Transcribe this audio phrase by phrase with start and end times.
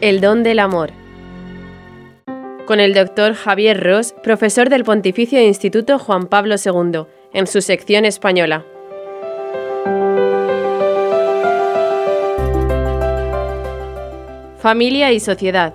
[0.00, 0.92] El don del amor.
[2.64, 7.04] Con el doctor Javier Ross, profesor del Pontificio Instituto Juan Pablo II,
[7.34, 8.64] en su sección española.
[14.58, 15.74] Familia y sociedad.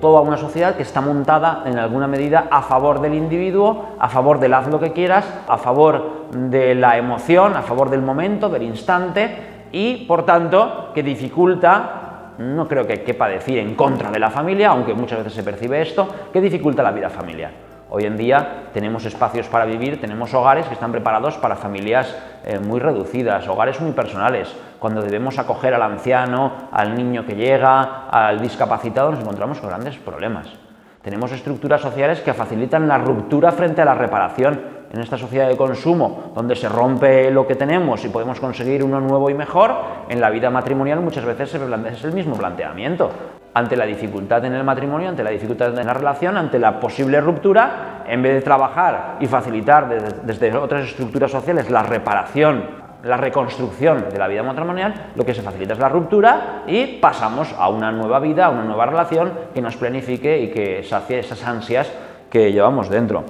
[0.00, 4.38] Toda una sociedad que está montada en alguna medida a favor del individuo, a favor
[4.38, 8.62] del haz lo que quieras, a favor de la emoción, a favor del momento, del
[8.62, 14.30] instante y por tanto que dificulta, no creo que quepa decir en contra de la
[14.30, 17.67] familia, aunque muchas veces se percibe esto, que dificulta la vida familiar.
[17.90, 22.58] Hoy en día tenemos espacios para vivir, tenemos hogares que están preparados para familias eh,
[22.58, 24.54] muy reducidas, hogares muy personales.
[24.78, 29.96] Cuando debemos acoger al anciano, al niño que llega, al discapacitado, nos encontramos con grandes
[29.96, 30.48] problemas.
[31.00, 34.77] Tenemos estructuras sociales que facilitan la ruptura frente a la reparación.
[34.92, 39.00] En esta sociedad de consumo, donde se rompe lo que tenemos y podemos conseguir uno
[39.00, 39.74] nuevo y mejor,
[40.08, 43.10] en la vida matrimonial muchas veces es el mismo planteamiento
[43.58, 47.20] ante la dificultad en el matrimonio, ante la dificultad en la relación, ante la posible
[47.20, 49.88] ruptura, en vez de trabajar y facilitar
[50.22, 52.64] desde, otras estructuras sociales la reparación,
[53.02, 57.54] la reconstrucción de la vida matrimonial, lo que se facilita es la ruptura y pasamos
[57.58, 61.44] a una nueva vida, a una nueva relación que nos planifique y que sacie esas
[61.44, 61.92] ansias
[62.30, 63.24] que llevamos dentro.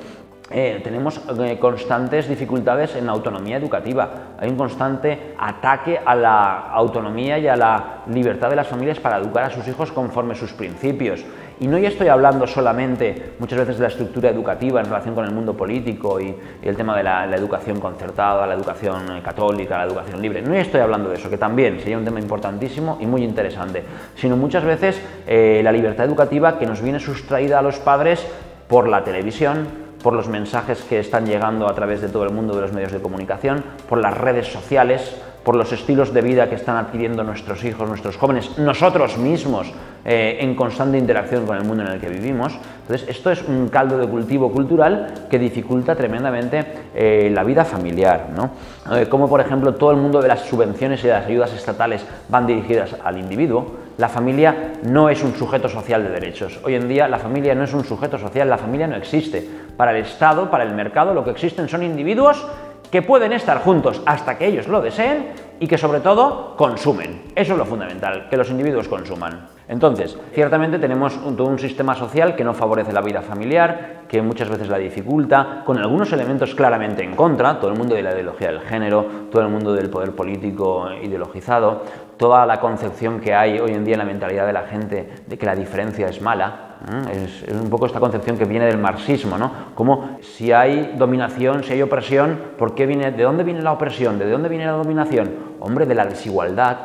[0.51, 6.71] Eh, tenemos eh, constantes dificultades en la autonomía educativa, hay un constante ataque a la
[6.71, 10.55] autonomía y a la libertad de las familias para educar a sus hijos conforme sus
[10.55, 11.23] principios.
[11.61, 15.27] Y no ya estoy hablando solamente muchas veces de la estructura educativa en relación con
[15.27, 19.85] el mundo político y, el tema de la, educación concertada, la educación eh, católica, la
[19.85, 20.41] educación libre.
[20.41, 24.37] No estoy hablando de eso, que también sería un tema importantísimo y muy interesante, sino
[24.37, 28.27] muchas veces la libertad educativa que nos viene sustraída a los padres
[28.69, 32.55] por la televisión, por los mensajes que están llegando a través de todo el mundo
[32.55, 35.17] de los medios de comunicación, por las redes sociales,
[35.49, 39.73] por los estilos de vida que están adquiriendo nuestros hijos, nuestros jóvenes, nosotros mismos
[40.05, 42.53] eh, en constante interacción con el mundo en el que vivimos.
[42.83, 48.29] Entonces, esto es un caldo de cultivo cultural que dificulta tremendamente eh, la vida familiar.
[48.37, 48.51] ¿no?
[48.95, 52.05] Eh, como, por ejemplo, todo el mundo de las subvenciones y de las ayudas estatales
[52.29, 56.61] van dirigidas al individuo, la familia no es un sujeto social de derechos.
[56.63, 59.49] Hoy en día la familia no es un sujeto social, la familia no existe.
[59.79, 62.47] Para el Estado, para el mercado, lo que existen son individuos
[62.91, 65.29] que pueden estar juntos hasta que ellos lo deseen
[65.61, 67.23] y que sobre todo consumen.
[67.35, 69.49] Eso es lo fundamental, que los individuos consuman.
[69.69, 74.23] Entonces, ciertamente tenemos un, todo un sistema social que no favorece la vida familiar, que
[74.23, 78.13] muchas veces la dificulta, con algunos elementos claramente en contra, todo el mundo de la
[78.13, 81.83] ideología del género, todo el mundo del poder político ideologizado,
[82.19, 85.39] toda la concepción que hay hoy en día en la mentalidad de la gente de
[85.39, 86.77] que la diferencia es mala,
[87.13, 89.51] es, un poco esta concepción que viene del marxismo, ¿no?
[89.75, 94.19] Como si hay dominación, si hay opresión, ¿por qué viene, ¿de dónde viene la opresión?
[94.19, 95.31] ¿De dónde viene la dominación?
[95.61, 96.77] Hombre, de la desigualdad,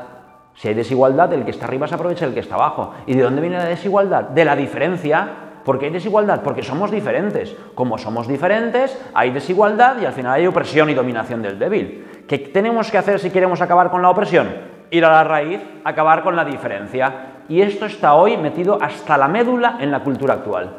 [0.56, 2.94] si hay desigualdad, el que está arriba se aprovecha del que está abajo.
[3.08, 4.26] ¿Y de dónde viene la desigualdad?
[4.26, 5.28] De la diferencia.
[5.66, 6.42] ¿Por qué hay desigualdad?
[6.44, 7.56] Porque somos diferentes.
[7.74, 12.26] Como somos diferentes, hay desigualdad y al final hay opresión y dominación del débil.
[12.28, 14.73] ¿Qué tenemos que hacer si queremos acabar con la opresión?
[14.94, 17.14] Ir a la raíz, acabar con la diferencia.
[17.50, 20.70] Y esto está hoy metido hasta la médula en la cultura actual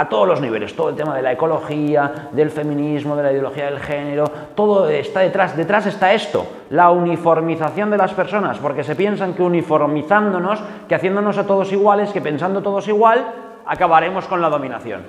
[0.00, 3.66] a todos los niveles, todo el tema de la ecología, del feminismo, de la ideología
[3.66, 8.96] del género, todo está detrás, detrás está esto, la uniformización de las personas, porque se
[8.96, 13.26] piensan que uniformizándonos, que haciéndonos a todos iguales, que pensando todos igual,
[13.66, 15.02] acabaremos con la dominación,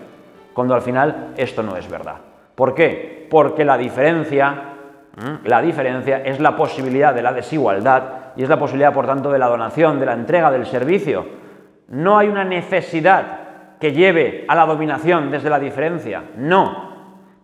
[0.53, 2.15] cuando al final esto no es verdad.
[2.55, 3.27] ¿Por qué?
[3.31, 4.55] Porque la diferencia,
[5.45, 9.39] la diferencia es la posibilidad de la desigualdad y es la posibilidad, por tanto, de
[9.39, 11.25] la donación, de la entrega del servicio.
[11.89, 13.41] No hay una necesidad
[13.79, 16.23] que lleve a la dominación desde la diferencia.
[16.37, 16.91] No.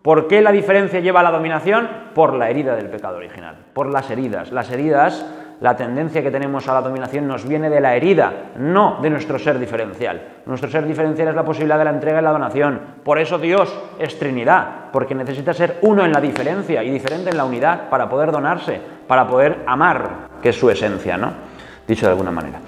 [0.01, 1.89] ¿Por qué la diferencia lleva a la dominación?
[2.13, 4.51] Por la herida del pecado original, por las heridas.
[4.51, 5.25] Las heridas,
[5.59, 9.39] la tendencia que tenemos a la dominación nos viene de la herida, no de nuestro
[9.39, 10.21] ser diferencial.
[10.45, 12.79] Nuestro ser diferencial es la posibilidad de la entrega y la donación.
[13.03, 17.37] Por eso Dios es Trinidad, porque necesita ser uno en la diferencia y diferente en
[17.37, 21.31] la unidad para poder donarse, para poder amar, que es su esencia, ¿no?
[21.87, 22.59] Dicho de alguna manera.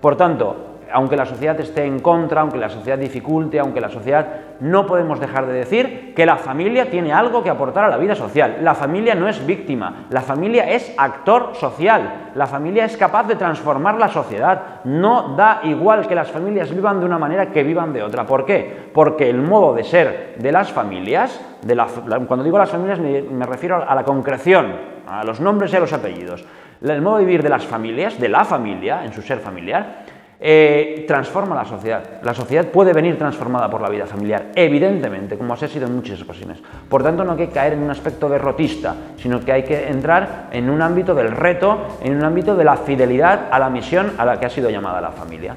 [0.00, 0.56] Por tanto,
[0.92, 4.26] aunque la sociedad esté en contra, aunque la sociedad dificulte, aunque la sociedad...
[4.58, 8.14] No podemos dejar de decir que la familia tiene algo que aportar a la vida
[8.14, 8.60] social.
[8.62, 13.36] La familia no es víctima, la familia es actor social, la familia es capaz de
[13.36, 14.80] transformar la sociedad.
[14.84, 18.24] No da igual que las familias vivan de una manera que vivan de otra.
[18.24, 18.88] ¿Por qué?
[18.94, 21.38] Porque el modo de ser de las familias,
[22.26, 25.92] cuando digo las familias me refiero a la concreción, a los nombres y a los
[25.92, 26.44] apellidos.
[26.82, 30.04] El modo de vivir de las familias, de la familia, en su ser familiar,
[30.38, 32.20] eh, transforma la sociedad.
[32.22, 36.20] La sociedad puede venir transformada por la vida familiar, evidentemente, como ha sido en muchas
[36.20, 36.58] ocasiones.
[36.88, 40.48] Por tanto, no hay que caer en un aspecto derrotista, sino que hay que entrar
[40.52, 44.26] en un ámbito del reto, en un ámbito de la fidelidad a la misión a
[44.26, 45.56] la que ha sido llamada la familia.